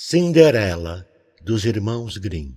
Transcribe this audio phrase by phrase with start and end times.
[0.00, 1.04] Cinderela,
[1.42, 2.54] dos irmãos Grimm.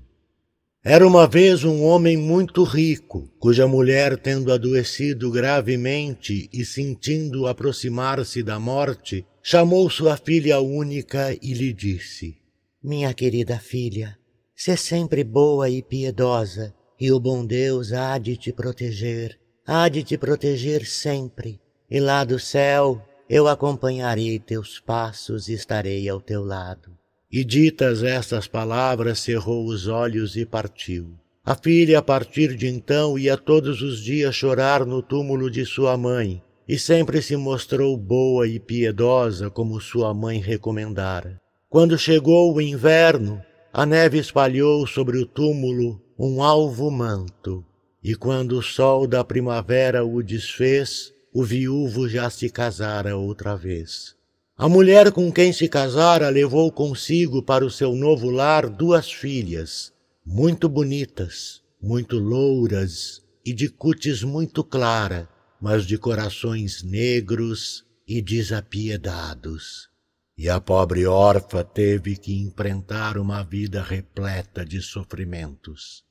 [0.86, 8.44] Era uma vez um homem muito rico, cuja mulher, tendo adoecido gravemente e sentindo aproximar-se
[8.44, 12.38] da morte, chamou sua filha única e lhe disse:
[12.82, 14.16] Minha querida filha,
[14.56, 20.04] sê sempre boa e piedosa, e o bom Deus há de te proteger, há de
[20.04, 26.44] te proteger sempre, e lá do céu eu acompanharei teus passos e estarei ao teu
[26.44, 27.01] lado.
[27.32, 31.14] E ditas estas palavras, cerrou os olhos e partiu.
[31.46, 35.98] A filha, a partir de então, ia todos os dias chorar no túmulo de sua
[35.98, 41.40] mãe, e sempre se mostrou boa e piedosa como sua mãe recomendara.
[41.70, 43.42] Quando chegou o inverno,
[43.74, 47.66] a neve espalhou sobre o túmulo um alvo manto,
[48.04, 54.16] e quando o sol da primavera o desfez, o viúvo já se casara outra vez.
[54.58, 59.92] A mulher com quem se casara levou consigo para o seu novo lar duas filhas,
[60.26, 65.28] muito bonitas, muito louras e de cutis muito clara,
[65.60, 69.90] mas de corações negros e desapiedados.
[70.38, 76.04] E a pobre órfã teve que enfrentar uma vida repleta de sofrimentos.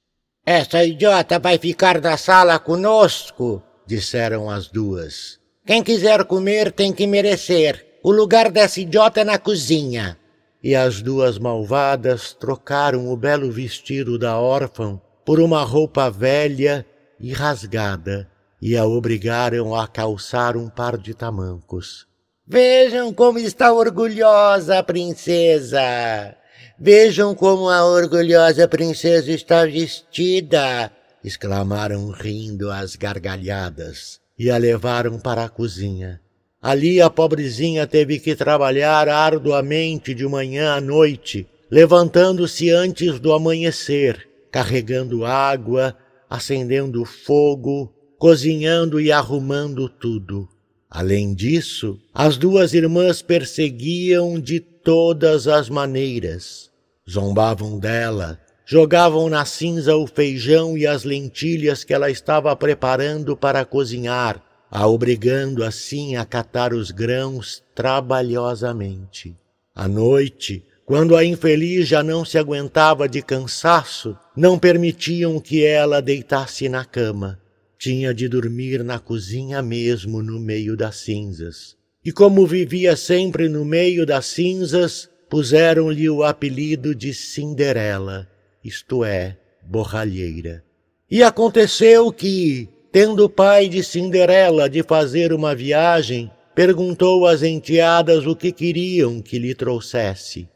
[0.45, 5.39] Essa idiota vai ficar na sala conosco, disseram as duas.
[5.67, 7.90] Quem quiser comer tem que merecer.
[8.03, 10.17] O lugar dessa idiota é na cozinha.
[10.63, 16.85] E as duas malvadas trocaram o belo vestido da órfã por uma roupa velha
[17.19, 18.29] e rasgada
[18.61, 22.07] e a obrigaram a calçar um par de tamancos.
[22.47, 26.35] Vejam como está orgulhosa a princesa!
[26.79, 30.91] Vejam como a orgulhosa princesa está vestida!
[31.23, 36.21] exclamaram rindo às gargalhadas e a levaram para a cozinha.
[36.63, 44.29] Ali a pobrezinha teve que trabalhar arduamente de manhã à noite, levantando-se antes do amanhecer,
[44.51, 45.97] carregando água,
[46.29, 50.47] acendendo fogo, cozinhando e arrumando tudo.
[50.91, 56.69] Além disso, as duas irmãs perseguiam de todas as maneiras.
[57.09, 63.65] Zombavam dela, jogavam na cinza o feijão e as lentilhas que ela estava preparando para
[63.65, 69.37] cozinhar, a obrigando assim a catar os grãos trabalhosamente.
[69.75, 76.01] À noite, quando a infeliz já não se aguentava de cansaço, não permitiam que ela
[76.01, 77.41] deitasse na cama.
[77.79, 81.77] Tinha de dormir na cozinha mesmo, no meio das cinzas.
[82.05, 88.29] E como vivia sempre no meio das cinzas, puseram-lhe o apelido de Cinderela,
[88.65, 90.65] isto é, borralheira.
[91.11, 98.27] E aconteceu que, Tendo o pai de Cinderela de fazer uma viagem, perguntou às enteadas
[98.27, 100.49] o que queriam que lhe trouxesse.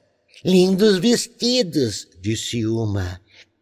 [0.45, 3.21] Lindos vestidos, disse uma.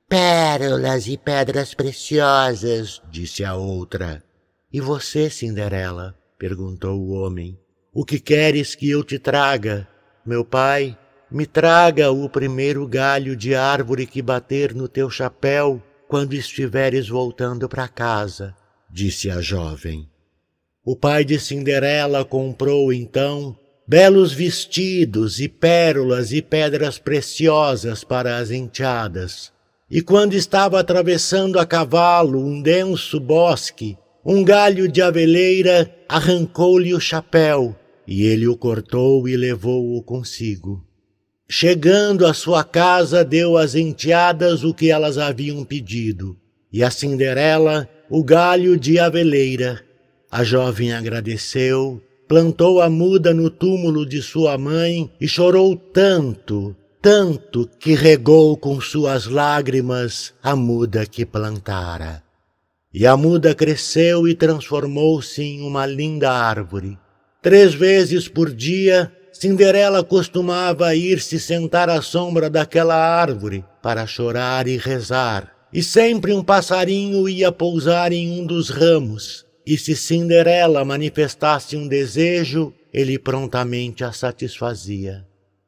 [0.08, 4.24] Pérolas e pedras preciosas, disse a outra.
[4.72, 6.14] E você, Cinderela?
[6.38, 7.58] perguntou o homem.
[7.92, 9.86] O que queres que eu te traga?
[10.24, 10.96] Meu pai,
[11.30, 17.68] me traga o primeiro galho de árvore que bater no teu chapéu quando estiveres voltando
[17.68, 18.54] para casa
[18.92, 20.06] disse a jovem.
[20.84, 23.56] O pai de Cinderela comprou então
[23.88, 29.52] belos vestidos e pérolas e pedras preciosas para as enteadas.
[29.90, 37.00] E quando estava atravessando a cavalo um denso bosque, um galho de aveleira arrancou-lhe o
[37.00, 37.76] chapéu,
[38.06, 40.84] e ele o cortou e levou-o consigo.
[41.48, 46.36] Chegando à sua casa, deu às enteadas o que elas haviam pedido,
[46.72, 49.80] e a Cinderela o galho de aveleira.
[50.30, 57.66] A jovem agradeceu, plantou a muda no túmulo de sua mãe e chorou tanto, tanto
[57.80, 62.22] que regou com suas lágrimas a muda que plantara.
[62.92, 66.98] E a muda cresceu e transformou-se em uma linda árvore.
[67.40, 74.68] Três vezes por dia, Cinderela costumava ir se sentar à sombra daquela árvore para chorar
[74.68, 80.84] e rezar e sempre um passarinho ia pousar em um dos ramos, e se Cinderela
[80.84, 85.24] manifestasse um desejo, ele prontamente a satisfazia.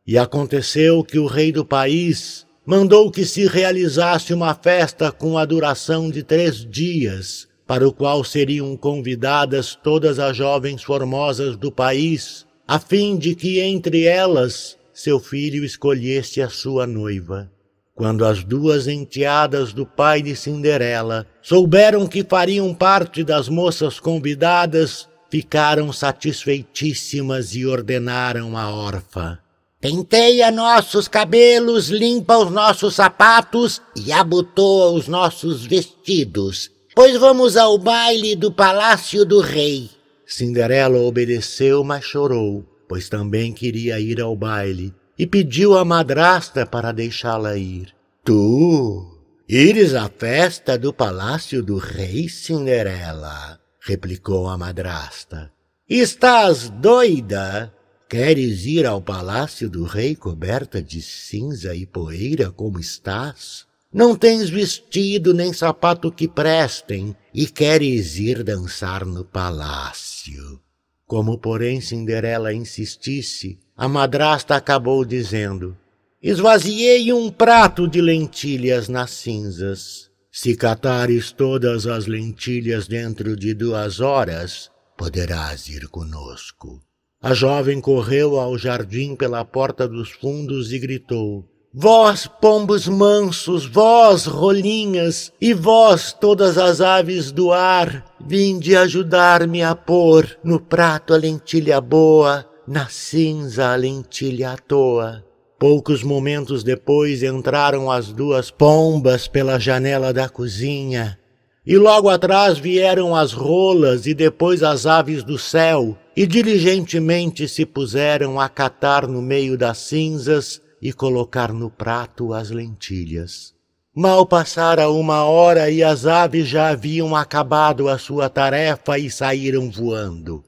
[0.06, 5.44] E aconteceu que o rei do país mandou que se realizasse uma festa com a
[5.44, 12.46] duração de três dias, para o qual seriam convidadas todas as jovens formosas do país,
[12.68, 17.50] a fim de que entre elas seu filho escolhesse a sua noiva.
[17.94, 25.08] Quando as duas enteadas do pai de Cinderela souberam que fariam parte das moças convidadas,
[25.30, 29.38] ficaram satisfeitíssimas e ordenaram à órfã:
[29.80, 37.78] penteia nossos cabelos, limpa os nossos sapatos e abotoa os nossos vestidos, pois vamos ao
[37.78, 39.88] baile do palácio do rei.
[40.26, 46.92] Cinderela obedeceu, mas chorou, pois também queria ir ao baile, e pediu à madrasta para
[46.92, 47.94] deixá-la ir.
[48.24, 53.60] Tu ires à festa do palácio do rei, Cinderela?
[53.80, 55.52] replicou a madrasta.
[55.88, 57.72] Estás doida?
[58.08, 63.66] Queres ir ao palácio do rei coberta de cinza e poeira como estás?
[63.92, 70.60] Não tens vestido nem sapato que prestem e queres ir dançar no palácio.
[71.06, 75.76] Como, porém, Cinderela insistisse, a madrasta acabou dizendo:
[76.22, 80.10] Esvaziei um prato de lentilhas nas cinzas.
[80.30, 86.82] Se catares todas as lentilhas dentro de duas horas, poderás ir conosco.
[87.22, 94.26] A jovem correu ao jardim pela porta dos fundos e gritou: Vós, pombos mansos, vós,
[94.26, 101.16] rolinhas, e vós, todas as aves do ar, vinde ajudar-me a pôr no prato a
[101.16, 105.24] lentilha boa, na cinza a lentilha à toa.
[105.58, 111.18] Poucos momentos depois entraram as duas pombas pela janela da cozinha,
[111.66, 117.64] e logo atrás vieram as rolas e depois as aves do céu, e diligentemente se
[117.64, 123.54] puseram a catar no meio das cinzas e colocar no prato as lentilhas.
[123.94, 129.70] Mal passara uma hora e as aves já haviam acabado a sua tarefa e saíram
[129.70, 130.44] voando.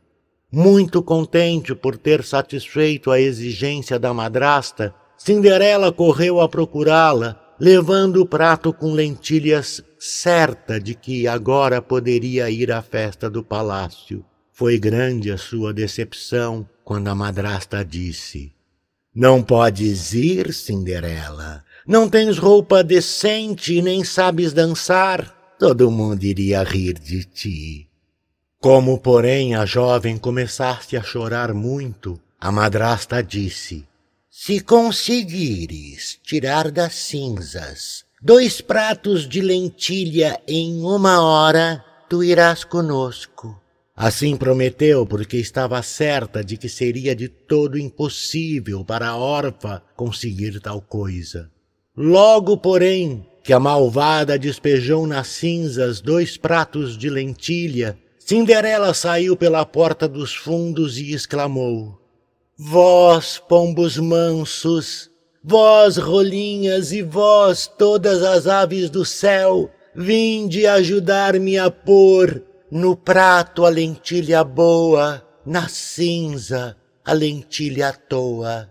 [0.53, 8.27] Muito contente por ter satisfeito a exigência da madrasta, Cinderela correu a procurá-la, levando o
[8.27, 14.25] prato com lentilhas, certa de que agora poderia ir à festa do palácio.
[14.53, 18.57] Foi grande a sua decepção quando a madrasta disse:
[19.19, 21.65] não podes ir, Cinderela.
[21.89, 25.35] Não tens roupa decente e nem sabes dançar.
[25.59, 27.86] Todo mundo iria rir de ti.
[28.61, 33.87] Como, porém, a jovem começasse a chorar muito, a madrasta disse:
[34.31, 43.61] Se conseguires tirar das cinzas dois pratos de lentilha em uma hora, tu irás conosco.
[43.95, 50.61] Assim prometeu, porque estava certa de que seria de todo impossível para a órfã conseguir
[50.61, 51.51] tal coisa.
[51.97, 57.97] Logo, porém, que a malvada despejou nas cinzas dois pratos de lentilha,
[58.29, 61.97] Cinderela saiu pela porta dos fundos e exclamou:
[62.59, 65.09] Vós, pombos mansos,
[65.45, 73.65] vós, rolinhas, e vós, todas as aves do céu, vinde ajudar-me a pôr no prato
[73.65, 78.69] a lentilha boa, na cinza a lentilha à toa.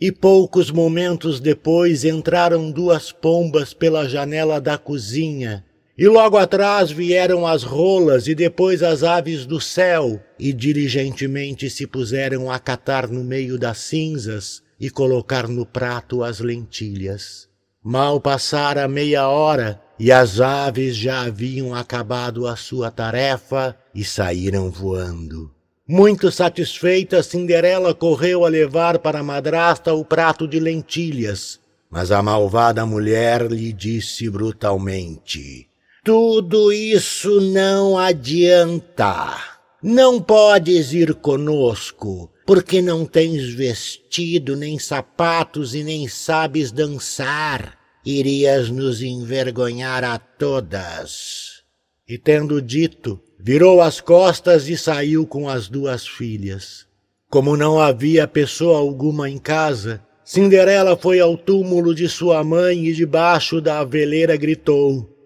[0.00, 5.64] E poucos momentos depois entraram duas pombas pela janela da cozinha,
[5.98, 11.88] e logo atrás vieram as rolas e depois as aves do céu, e diligentemente se
[11.88, 17.48] puseram a catar no meio das cinzas e colocar no prato as lentilhas.
[17.82, 24.70] Mal passara meia hora, e as aves já haviam acabado a sua tarefa e saíram
[24.70, 25.50] voando.
[25.84, 31.58] Muito satisfeita, Cinderela correu a levar para a madrasta o prato de lentilhas,
[31.90, 35.67] mas a malvada mulher lhe disse brutalmente:
[36.08, 39.36] Tudo isso não adianta.
[39.82, 48.70] Não podes ir conosco, porque não tens vestido, nem sapatos e nem sabes dançar irias
[48.70, 51.62] nos envergonhar a todas.
[52.08, 56.86] E tendo dito, virou as costas e saiu com as duas filhas.
[57.28, 62.94] Como não havia pessoa alguma em casa, Cinderela foi ao túmulo de sua mãe e
[62.94, 65.17] debaixo da veleira gritou: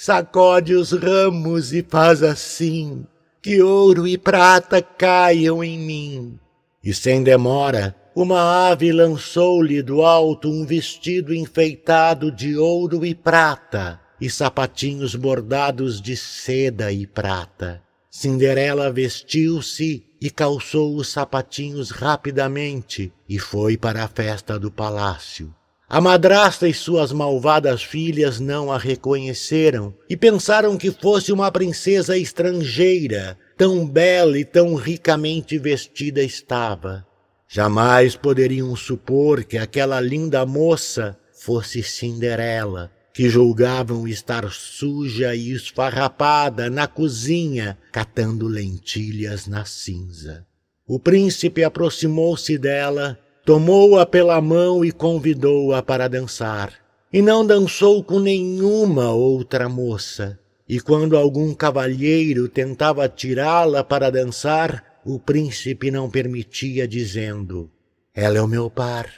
[0.00, 3.04] Sacode os ramos e faz assim,
[3.42, 6.38] que ouro e prata caiam em mim.
[6.84, 14.00] E sem demora, uma ave lançou-lhe do alto um vestido enfeitado de ouro e prata
[14.20, 17.82] e sapatinhos bordados de seda e prata.
[18.08, 25.52] Cinderela vestiu-se e calçou os sapatinhos rapidamente e foi para a festa do palácio.
[25.90, 32.14] A madrasta e suas malvadas filhas não a reconheceram e pensaram que fosse uma princesa
[32.18, 37.06] estrangeira, tão bela e tão ricamente vestida estava.
[37.48, 46.68] Jamais poderiam supor que aquela linda moça fosse Cinderela, que julgavam estar suja e esfarrapada
[46.68, 50.46] na cozinha, catando lentilhas na cinza.
[50.86, 53.18] O príncipe aproximou-se dela,
[53.48, 56.70] tomou-a pela mão e convidou-a para dançar.
[57.10, 60.38] E não dançou com nenhuma outra moça.
[60.68, 67.70] E quando algum cavalheiro tentava tirá-la para dançar, o príncipe não permitia, dizendo:
[68.14, 69.08] Ela é o meu par.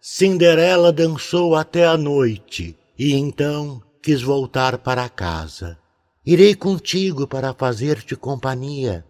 [0.00, 5.76] Cinderela dançou até a noite e então quis voltar para casa.
[6.24, 9.04] Irei contigo para fazer-te companhia,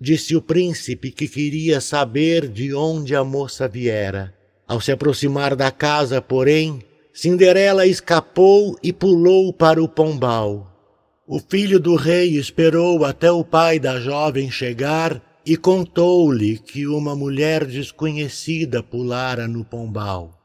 [0.00, 4.34] disse o príncipe que queria saber de onde a moça viera.
[4.66, 10.72] Ao se aproximar da casa, porém, Cinderela escapou e pulou para o pombal.
[11.26, 17.16] O filho do rei esperou até o pai da jovem chegar e contou-lhe que uma
[17.16, 20.38] mulher desconhecida pulara no pombal.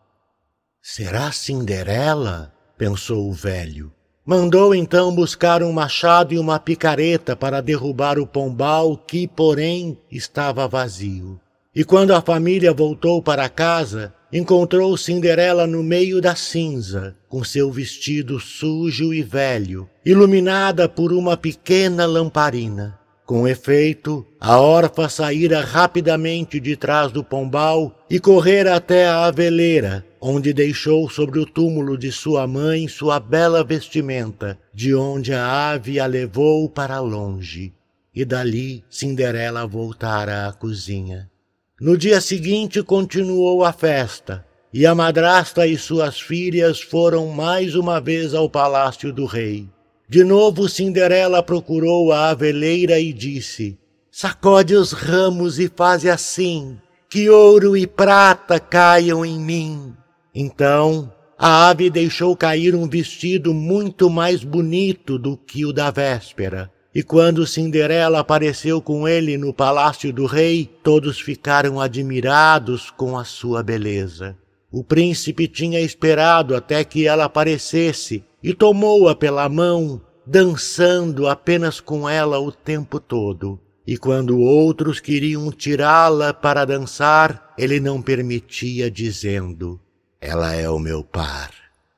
[0.81, 2.53] Será Cinderela?
[2.77, 3.93] pensou o velho.
[4.25, 10.65] Mandou então buscar um machado e uma picareta para derrubar o pombal, que, porém, estava
[10.65, 11.37] vazio.
[11.75, 17.69] E quando a família voltou para casa, encontrou Cinderela no meio da cinza, com seu
[17.69, 22.97] vestido sujo e velho, iluminada por uma pequena lamparina.
[23.25, 30.05] Com efeito, a órfã saíra rapidamente de trás do pombal e correra até a aveleira,
[30.25, 35.99] onde deixou sobre o túmulo de sua mãe sua bela vestimenta, de onde a ave
[35.99, 37.73] a levou para longe.
[38.15, 41.29] E dali Cinderela voltara à cozinha.
[41.77, 47.99] No dia seguinte continuou a festa, e a madrasta e suas filhas foram mais uma
[47.99, 49.67] vez ao palácio do rei.
[50.07, 53.77] De novo Cinderela procurou a aveleira e disse:
[54.09, 56.77] Sacode os ramos e faze assim,
[57.09, 59.93] que ouro e prata caiam em mim.
[60.33, 66.71] Então a ave deixou cair um vestido muito mais bonito do que o da véspera.
[66.95, 73.23] E quando Cinderela apareceu com ele no palácio do rei, todos ficaram admirados com a
[73.23, 74.37] sua beleza.
[74.71, 82.07] O príncipe tinha esperado até que ela aparecesse e tomou-a pela mão, dançando apenas com
[82.07, 83.59] ela o tempo todo.
[83.85, 89.79] E quando outros queriam tirá-la para dançar, ele não permitia, dizendo:
[90.25, 91.51] ela é o meu par.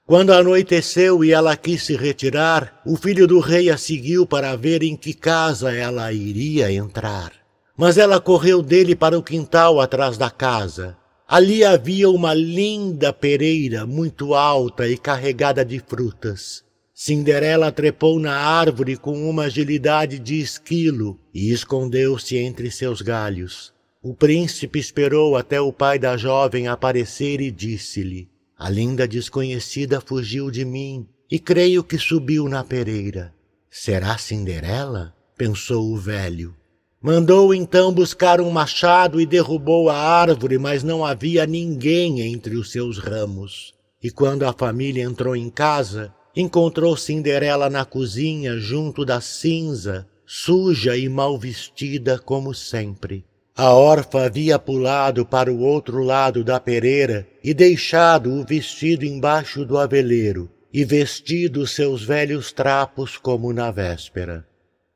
[0.03, 4.82] Quando anoiteceu e ela quis se retirar, o filho do rei a seguiu para ver
[4.82, 7.32] em que casa ela iria entrar.
[7.77, 10.98] Mas ela correu dele para o quintal atrás da casa.
[11.27, 16.63] Ali havia uma linda pereira muito alta e carregada de frutas.
[16.96, 23.75] Cinderela trepou na árvore com uma agilidade de esquilo e escondeu-se entre seus galhos.
[24.08, 30.52] O príncipe esperou até o pai da jovem aparecer e disse-lhe: A linda desconhecida fugiu
[30.52, 33.34] de mim e creio que subiu na pereira.
[33.68, 35.12] Será Cinderela?
[35.36, 36.56] pensou o velho.
[37.02, 42.72] Mandou então buscar um machado e derrubou a árvore, mas não havia ninguém entre os
[42.72, 43.74] seus ramos.
[44.04, 50.96] E quando a família entrou em casa, encontrou Cinderela na cozinha junto da cinza, suja
[50.96, 53.26] e mal vestida como sempre.
[53.58, 59.64] A órfã havia pulado para o outro lado da pereira e deixado o vestido embaixo
[59.64, 64.46] do aveleiro e vestido seus velhos trapos como na véspera.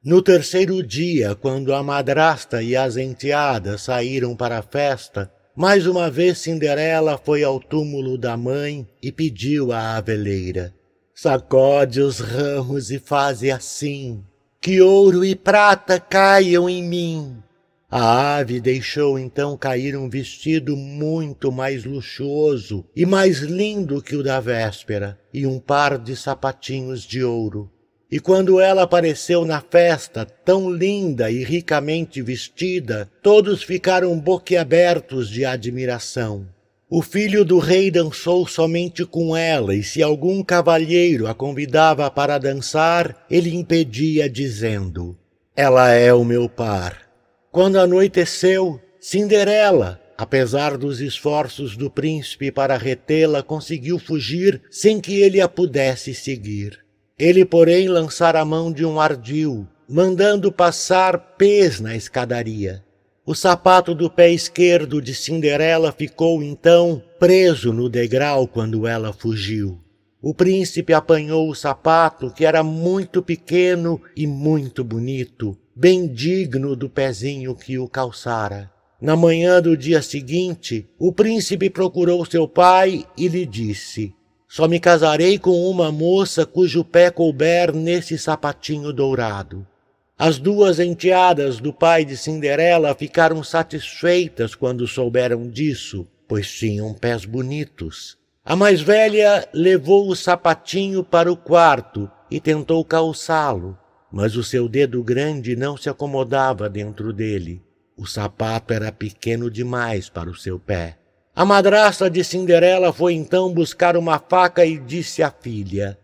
[0.04, 6.12] No terceiro dia, quando a madrasta e as enteadas saíram para a festa, mais uma
[6.12, 10.74] vez Cinderela foi ao túmulo da mãe e pediu à aveleira:
[11.16, 14.22] Sacode os ramos e faze assim,
[14.60, 17.42] que ouro e prata caiam em mim
[17.92, 24.22] a ave deixou então cair um vestido muito mais luxuoso e mais lindo que o
[24.22, 27.68] da véspera, e um par de sapatinhos de ouro.
[28.12, 35.44] E quando ela apareceu na festa, tão linda e ricamente vestida, todos ficaram boquiabertos de
[35.44, 36.48] admiração.
[36.88, 42.38] O filho do rei dançou somente com ela, e se algum cavalheiro a convidava para
[42.38, 45.16] dançar, ele impedia, dizendo:
[45.56, 47.09] Ela é o meu par.
[47.52, 55.42] Quando anoiteceu, Cinderela, apesar dos esforços do príncipe para retê-la, conseguiu fugir sem que ele
[55.42, 56.78] a pudesse seguir.
[57.18, 62.84] Ele, porém, lançara a mão de um ardil, mandando passar pés na escadaria.
[63.26, 69.80] O sapato do pé esquerdo de Cinderela ficou então preso no degrau quando ela fugiu.
[70.22, 76.90] O príncipe apanhou o sapato, que era muito pequeno e muito bonito, bem digno do
[76.90, 78.70] pezinho que o calçara.
[79.02, 84.14] Na manhã do dia seguinte, o príncipe procurou seu pai e lhe disse:
[84.46, 89.66] Só me casarei com uma moça cujo pé couber nesse sapatinho dourado.
[90.18, 97.24] As duas enteadas do pai de Cinderela ficaram satisfeitas quando souberam disso, pois tinham pés
[97.24, 98.19] bonitos.
[98.50, 103.78] A mais velha levou o sapatinho para o quarto e tentou calçá-lo,
[104.12, 107.62] mas o seu dedo grande não se acomodava dentro dele.
[107.96, 110.98] O sapato era pequeno demais para o seu pé.
[111.36, 116.00] A madrasta de Cinderela foi então buscar uma faca e disse à filha: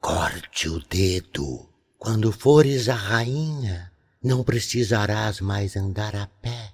[0.00, 1.68] Corte o dedo.
[1.98, 3.90] Quando fores a rainha,
[4.22, 6.70] não precisarás mais andar a pé.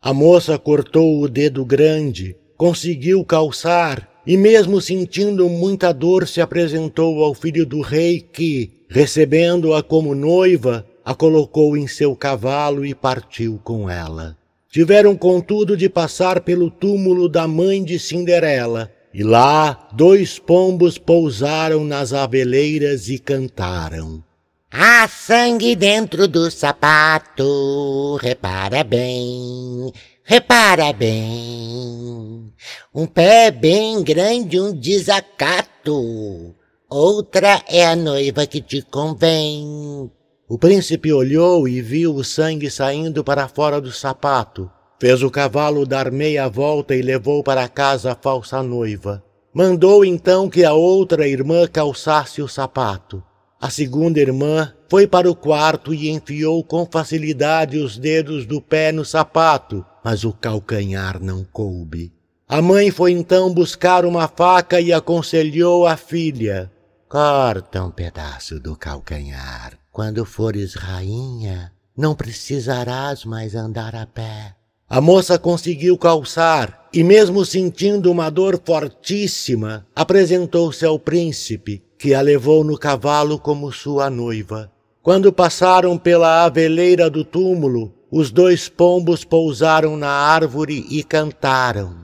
[0.00, 7.22] A moça cortou o dedo grande, conseguiu calçar e, mesmo sentindo muita dor, se apresentou
[7.22, 13.60] ao filho do rei que, recebendo-a como noiva, a colocou em seu cavalo e partiu
[13.64, 14.36] com ela.
[14.70, 21.84] Tiveram, contudo, de passar pelo túmulo da mãe de Cinderela, e lá dois pombos pousaram
[21.84, 24.22] nas aveleiras e cantaram.
[24.70, 29.92] Há sangue dentro do sapato, repara bem,
[30.24, 32.52] repara bem.
[32.94, 36.54] Um pé bem grande, um desacato.
[36.88, 40.10] Outra é a noiva que te convém.
[40.48, 44.70] O príncipe olhou e viu o sangue saindo para fora do sapato.
[45.00, 49.24] Fez o cavalo dar meia volta e levou para casa a falsa noiva.
[49.54, 53.22] Mandou então que a outra irmã calçasse o sapato.
[53.60, 58.92] A segunda irmã foi para o quarto e enfiou com facilidade os dedos do pé
[58.92, 62.12] no sapato, mas o calcanhar não coube.
[62.48, 66.70] A mãe foi então buscar uma faca e aconselhou a filha:
[67.08, 69.78] Corta um pedaço do calcanhar.
[69.90, 74.54] Quando fores rainha, não precisarás mais andar a pé.
[74.88, 82.20] A moça conseguiu calçar e, mesmo sentindo uma dor fortíssima, apresentou-se ao príncipe, que a
[82.20, 84.70] levou no cavalo como sua noiva.
[85.02, 91.96] Quando passaram pela aveleira do túmulo, os dois pombos pousaram na árvore e cantaram.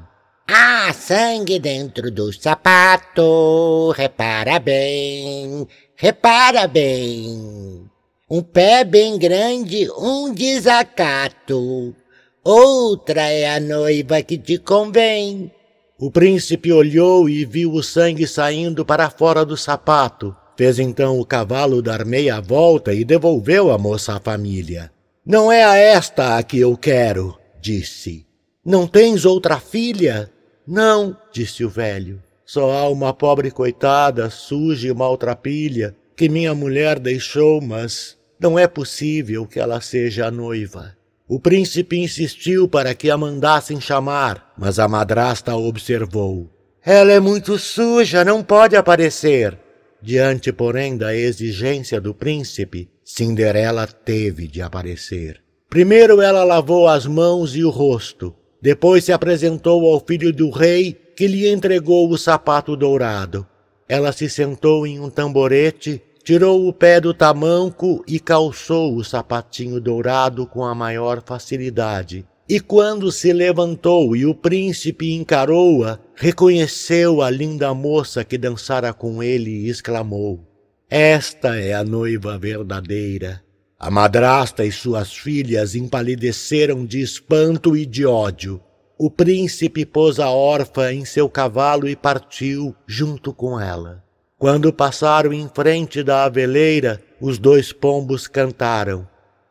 [0.51, 7.85] Há sangue dentro do sapato, repara bem, repara bem.
[8.31, 11.95] Um pé bem grande, um desacato.
[12.43, 15.53] Outra é a noiva que te convém.
[15.99, 20.35] O príncipe olhou e viu o sangue saindo para fora do sapato.
[20.57, 24.91] Fez então o cavalo dar meia volta e devolveu a moça à família.
[25.29, 28.25] Não é a esta a que eu quero, disse.
[28.65, 30.33] Não tens outra filha?
[30.67, 32.23] Não, disse o velho.
[32.47, 38.67] Só há uma pobre coitada, suja e maltrapilha, que minha mulher deixou, mas não é
[38.67, 40.97] possível que ela seja a noiva.
[41.29, 46.49] O príncipe insistiu para que a mandassem chamar, mas a madrasta observou.
[46.83, 49.59] Ela é muito suja, não pode aparecer.
[50.01, 55.41] Diante, porém, da exigência do príncipe, Cinderela teve de aparecer.
[55.69, 58.35] Primeiro ela lavou as mãos e o rosto.
[58.61, 63.47] Depois se apresentou ao filho do rei, que lhe entregou o sapato dourado.
[63.89, 69.81] Ela se sentou em um tamborete tirou o pé do tamanco e calçou o sapatinho
[69.81, 72.27] dourado com a maior facilidade.
[72.49, 79.23] E quando se levantou e o príncipe encarou-a, reconheceu a linda moça que dançara com
[79.23, 80.41] ele e exclamou:
[80.89, 83.43] Esta é a noiva verdadeira.
[83.79, 88.63] A madrasta e suas filhas empalideceram de espanto e de ódio.
[88.99, 94.03] O príncipe pôs a órfã em seu cavalo e partiu junto com ela.
[94.39, 99.07] Quando passaram em frente da aveleira, os dois pombos cantaram.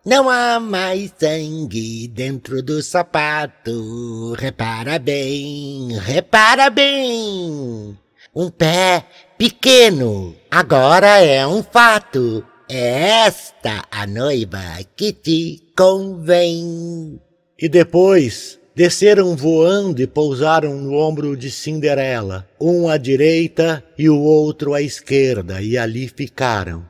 [0.08, 4.34] Não há mais sangue dentro do sapato.
[4.40, 8.00] Repara bem, repara bem.
[8.34, 9.04] Um pé
[9.38, 12.42] pequeno agora é um fato.
[12.70, 17.20] É esta a noiva que te convém.
[17.60, 24.18] E depois desceram voando e pousaram no ombro de Cinderela, um à direita e o
[24.18, 26.86] outro à esquerda, e ali ficaram.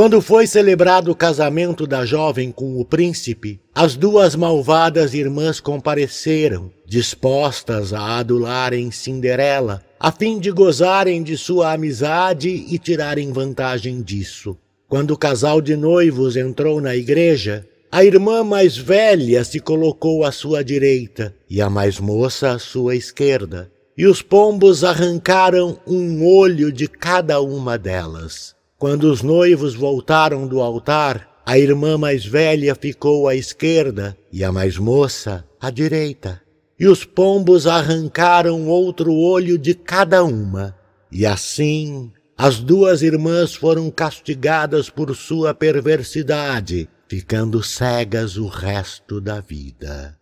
[0.00, 6.72] Quando foi celebrado o casamento da jovem com o príncipe, as duas malvadas irmãs compareceram,
[6.86, 14.56] dispostas a adularem Cinderela, a fim de gozarem de sua amizade e tirarem vantagem disso.
[14.88, 20.32] Quando o casal de noivos entrou na igreja, a irmã mais velha se colocou à
[20.32, 26.72] sua direita e a mais moça à sua esquerda, e os pombos arrancaram um olho
[26.72, 28.58] de cada uma delas.
[28.80, 34.50] Quando os noivos voltaram do altar, a irmã mais velha ficou à esquerda e a
[34.50, 36.40] mais moça à direita.
[36.78, 40.74] E os pombos arrancaram outro olho de cada uma.
[41.12, 49.40] E assim as duas irmãs foram castigadas por sua perversidade ficando cegas o resto da
[49.40, 50.16] vida.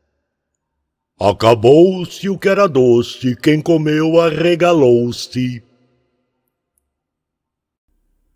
[1.20, 5.62] Acabou-se o que era doce, quem comeu arregalou-se.